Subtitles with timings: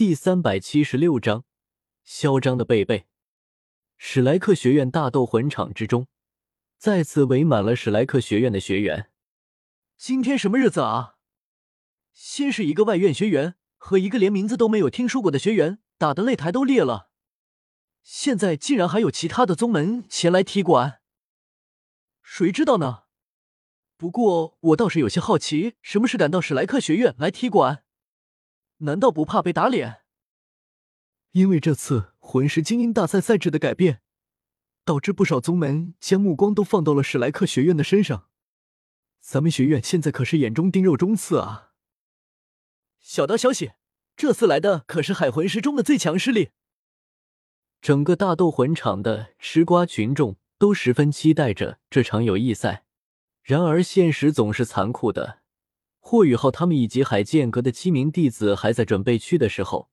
[0.00, 1.44] 第三百七十六章，
[2.02, 3.06] 嚣张的贝贝。
[3.98, 6.06] 史莱克学院大斗魂场之中，
[6.78, 9.10] 再次围满了史莱克学院的学员。
[9.98, 11.16] 今天什么日子啊？
[12.14, 17.10] 先是一个外院学员和一个连名字都没有听说过的学员打的擂台都裂了，
[18.02, 21.02] 现在竟然还有其他的宗门前来踢馆，
[22.22, 23.02] 谁知道呢？
[23.98, 27.84] 不过我倒是有些好奇，什么是敢到史莱克学院来踢馆？
[28.80, 30.02] 难道不怕被打脸？
[31.32, 34.00] 因为这次魂师精英大赛赛制的改变，
[34.84, 38.28] 导致不少宗门将目光都放到了史莱克学院的身上。
[39.20, 41.72] 咱们学院现在可是眼中钉肉中刺啊！
[42.98, 43.72] 小道消息，
[44.16, 46.50] 这次来的可是海魂师中的最强势力。
[47.82, 52.84] 整个大斗魂场的吃瓜群众都十分期待着这场友谊赛。
[53.42, 55.39] 然而现实总是残酷的。
[56.00, 59.90] 霍雨浩他们以及海剑阁的七名弟子还在准备区的时候，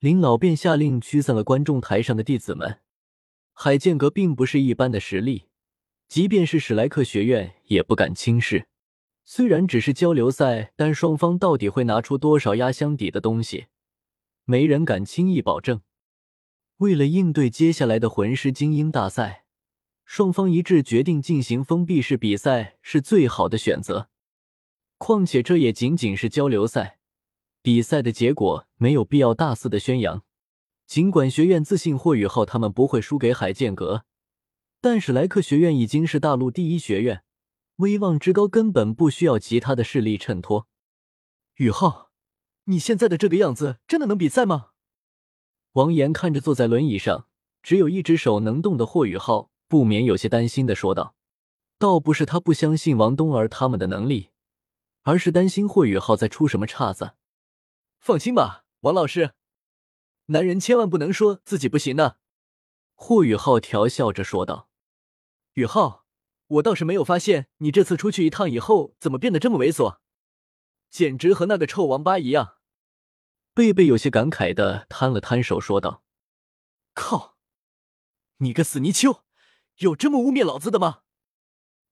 [0.00, 2.80] 林老便下令驱散了观众台上的弟子们。
[3.52, 5.44] 海剑阁并不是一般的实力，
[6.08, 8.66] 即便是史莱克学院也不敢轻视。
[9.24, 13.66] 虽然只是交流赛，但双方到底会拿出多少压箱底的东西，
[14.44, 15.82] 没人敢轻易保证。
[16.78, 19.44] 为了应对接下来的魂师精英大赛，
[20.04, 24.08] 双方一致决定进行封闭式比赛是最好的选择。
[25.04, 27.00] 况且这也仅仅是交流赛，
[27.60, 30.22] 比赛的结果没有必要大肆的宣扬。
[30.86, 34.04] 尽管学院自信霍雨浩他们不会输给海剑阁，
[34.80, 37.24] 但史莱克学院已经是大陆第一学院，
[37.78, 40.68] 威望之高根本不需要其他的势力衬托。
[41.56, 42.12] 雨浩，
[42.66, 44.68] 你现在的这个样子，真的能比赛吗？
[45.72, 47.26] 王岩看着坐在轮椅上
[47.60, 51.16] 只有一只手能动的霍雨浩，不免有些担心的说道
[51.76, 54.28] ：“倒不是他不相信王冬儿他们的能力。”
[55.02, 57.14] 而是担心霍雨浩再出什么岔子。
[57.98, 59.34] 放心吧，王老师，
[60.26, 62.18] 男人千万不能说自己不行的。
[62.94, 64.68] 霍雨浩调笑着说道
[65.54, 66.06] ：“雨浩，
[66.46, 69.98] 我倒是没有发现你这次出去一趟以后，怎么变得这么猥琐，
[70.88, 72.58] 简直和那个臭王八一样。”
[73.54, 76.02] 贝贝有些感慨的摊了摊手说道
[76.94, 77.36] ：“靠，
[78.38, 79.24] 你个死泥鳅，
[79.78, 81.00] 有这么污蔑老子的吗？”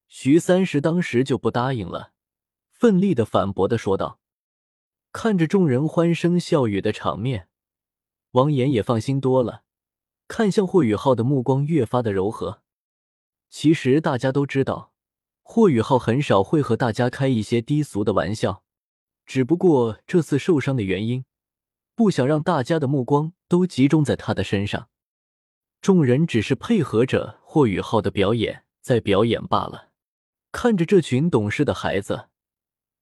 [0.09, 2.13] 徐三石当时就不答应了。
[2.81, 4.21] 奋力的反驳的说道
[5.13, 7.51] ：“看着众人欢声笑语的场面，
[8.31, 9.65] 王岩也放心多了，
[10.27, 12.63] 看向霍雨浩的目光越发的柔和。
[13.51, 14.95] 其实大家都知道，
[15.43, 18.65] 霍雨浩很少会和大家开一些低俗的玩笑，
[19.27, 21.27] 只不过这次受伤的原因，
[21.95, 24.89] 不想让大家的目光都集中在他的身上。
[25.83, 29.91] 众人只是配合着霍雨浩的表演在表演罢了。
[30.51, 32.29] 看着这群懂事的孩子。”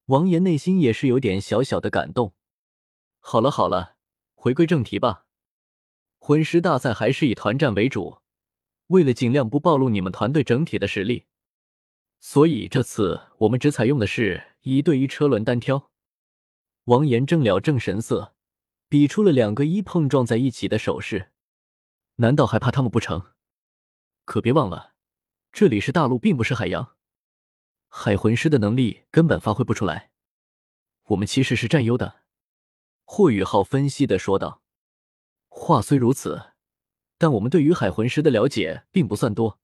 [0.08, 2.32] 王岩内心也是有点小小的感动。
[3.20, 3.96] 好了好了，
[4.34, 5.26] 回归正题吧。
[6.18, 8.20] 魂师大赛还是以团战为主，
[8.86, 11.26] 为了尽量不暴露你们团队整体的实力，
[12.20, 15.90] 所以这次我们只采用的是一对一车轮单挑。
[16.84, 18.34] 王岩正了正神色，
[18.88, 21.32] 比出了两个一碰撞在一起的手势。
[22.16, 23.34] 难道还怕他们不成？
[24.24, 24.94] 可别忘了，
[25.52, 26.96] 这里是大陆，并不是海洋。
[27.88, 30.10] 海魂师的能力根本发挥不出来，
[31.04, 32.22] 我们其实是占优的。”
[33.04, 34.62] 霍雨浩分析的说道。
[35.48, 36.52] “话虽如此，
[37.16, 39.58] 但我们对于海魂师的了解并不算多，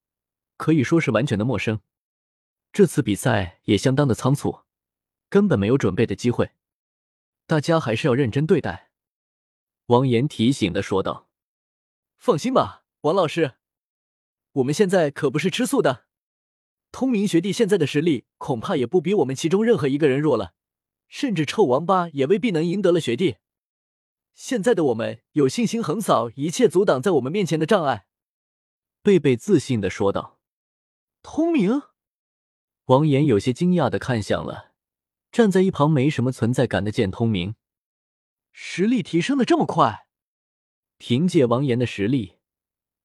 [0.57, 1.79] 可以说是完全的陌生。
[2.73, 4.63] 这次比赛也相当的仓促，
[5.29, 6.51] 根本没有准备的机会，
[7.45, 8.91] 大家还是要认真对待。”
[9.87, 11.29] 王岩提醒的说道。
[12.17, 13.53] “放心吧，王老师，
[14.53, 16.04] 我们现在可不是吃素的。”
[16.95, 20.53] 通明学弟现在的实力恐怕也不比我们其中任何一个人弱了，
[21.09, 23.35] 甚至臭王八也未必能赢得了学弟。
[24.33, 28.05] 现在的我们有信心横扫一切阻挡在我们面前的障碍。”
[29.03, 30.39] 贝贝自信的说道。
[31.21, 31.81] 通明，
[32.85, 34.71] 王岩有些惊讶的看向了
[35.33, 37.55] 站在一旁没什么存在感的剑通明，
[38.53, 40.07] 实力提升的这么快？
[40.97, 42.34] 凭借王岩的实力。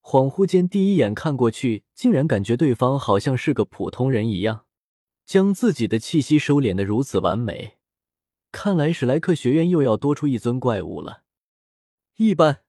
[0.02, 4.67] 恍惚间，第一眼看过去，竟然感觉对方好像是个普通人一样，
[5.25, 7.79] 将自己的气息收敛的如此完美。
[8.50, 11.23] 看来史莱克学院又要多出一尊怪物了。
[12.17, 12.64] 一般，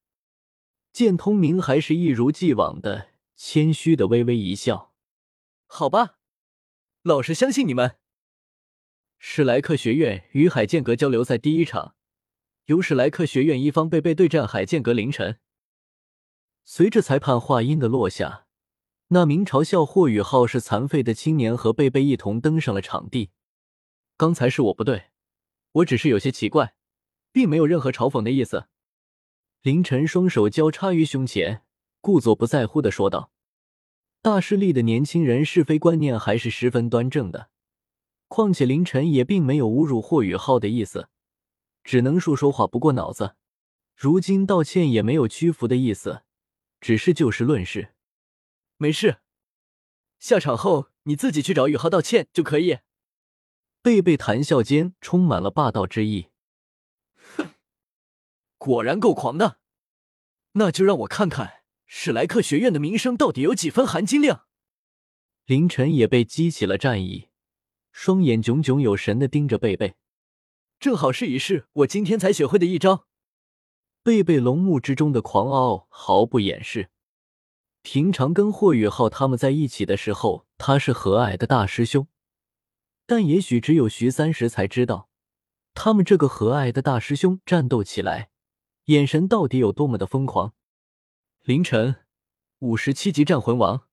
[0.94, 4.94] 剑通明还是一如既往的谦虚的微微一笑。
[5.66, 6.20] 好吧，
[7.02, 7.96] 老师相信你们。
[9.18, 11.96] 史莱克学院与海剑阁交流赛第一场，
[12.66, 15.40] 由史莱克学院一方贝贝对战海剑阁凌晨。
[16.64, 18.46] 随着裁判话音的落下，
[19.08, 23.32] 那名嘲笑霍雨浩是残废的青年和贝贝一同登上了场地。
[24.16, 25.06] 刚才是我不对，
[25.74, 26.76] 我只是有些奇怪，
[27.32, 28.68] 并没有任何嘲讽的意思。
[29.62, 31.64] 凌晨双手交叉于胸前，
[32.00, 33.32] 故作不在乎的说道
[34.22, 37.50] ：“大势力的年轻人是非观念还是十分端正的。
[38.28, 41.10] 况且凌晨也并没有侮辱霍雨浩的意思，
[41.84, 43.36] 只能说说话不过脑子。
[43.96, 46.24] 如今道歉也没有屈服的意思，
[46.82, 47.94] 只是就事论事。
[48.76, 49.22] 没事，
[50.20, 52.80] 下场后你自己去找宇浩道歉就可以。”
[53.84, 56.28] 贝贝谈笑间充满了霸道之意。
[57.38, 57.54] 哼，
[58.58, 59.60] 果然够狂的，
[60.54, 64.48] 那就让我看看史莱克学院的名声到底有几分含金量。
[65.46, 67.30] 凌晨也被激起了战意，
[67.92, 69.96] 双眼炯炯有神的盯着贝贝，
[70.80, 73.08] 正好试一试我今天才学会的一招。
[74.04, 76.90] 贝贝龙目之中的狂傲毫不掩饰。
[77.84, 82.08] 平常跟霍雨浩他们在一起的时候，他是和蔼的大师兄，
[83.06, 85.10] 但也许只有徐三石才知道。
[85.76, 88.32] 他们这个和蔼的大师兄战斗起来，
[88.86, 90.56] 眼神到底有多么的疯狂。
[91.44, 91.98] 凌晨，
[92.58, 93.88] 五十七级战魂王，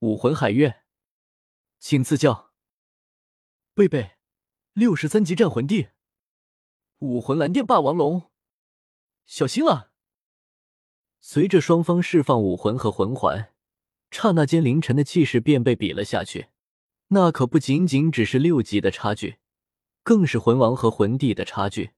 [0.00, 0.82] 武魂海月，
[1.78, 2.50] 请赐教。
[3.72, 4.16] 贝贝，
[4.72, 5.90] 六十三级战魂帝，
[6.98, 8.31] 武魂蓝电霸王龙，
[9.26, 9.90] 小心了。
[11.20, 13.52] 随着双方释放武魂和魂环，
[14.10, 16.48] 刹那间凌晨的气势便被比了下去。
[17.08, 19.36] 那可不仅仅只是六级的差距。
[20.04, 21.92] 更是魂王和魂帝的差距，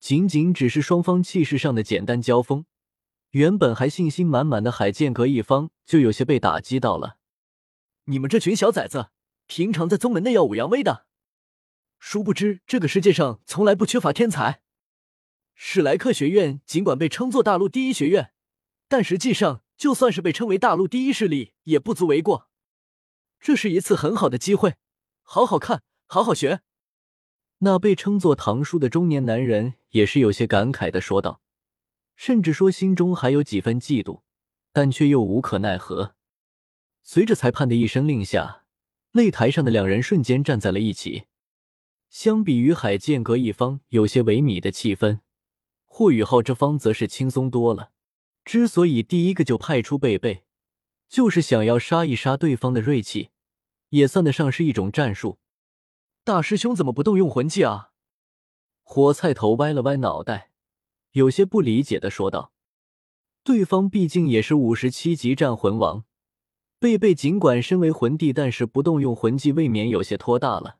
[0.00, 2.64] 仅仅只是双方气势上的简单交锋，
[3.30, 7.18] 原本还信心满满的海剑阁一方就有些被打击到了。
[8.06, 9.10] 你们这群小崽子，
[9.46, 11.06] 平常在宗门内耀武扬威的，
[12.00, 14.62] 殊不知这个世界上从来不缺乏天才。
[15.54, 18.32] 史莱克学院尽管被称作大陆第一学院，
[18.88, 22.48] 但实际上就算是被称为大陆第一势力也不足为过。
[23.40, 24.76] 这是一次很好的机会，
[25.22, 26.60] 好好看，好好学。
[27.58, 31.40] 那被称作唐叔的中年男人也是有些感慨的说道，
[32.16, 34.22] 甚至说心中还有几分嫉妒，
[34.72, 36.16] 但却又无可奈何。
[37.02, 38.64] 随着裁判的一声令下，
[39.12, 41.24] 擂台上的两人瞬间站在了一起。
[42.08, 45.20] 相比于海剑阁一方有些萎靡的气氛，
[46.02, 47.92] 霍雨浩这方则是轻松多了。
[48.44, 50.42] 之所以第一个就派出贝贝，
[51.08, 53.30] 就是想要杀一杀对方的锐气，
[53.90, 55.38] 也算得上是一种战术。
[56.24, 57.90] 大师兄怎么不动用魂技啊？
[58.82, 60.50] 火菜头歪了歪脑袋，
[61.12, 62.52] 有些不理解的说道
[63.44, 66.04] ：“对方毕竟也是五十七级战魂王，
[66.80, 70.78] 贝贝尽管身为魂帝，但是不动用魂技未免有些拖大了。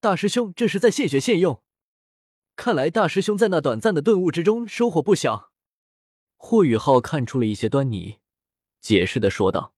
[0.00, 1.62] 大师兄这是在现学现用，
[2.56, 5.50] 看来大师兄在那短暂的顿悟之中收获不小。”
[6.36, 8.18] 霍雨浩看出了一些端倪，
[8.80, 9.73] 解释的说道。